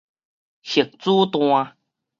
[0.63, 1.73] 核子彈